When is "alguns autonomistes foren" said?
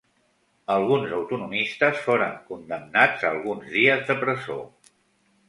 0.75-2.33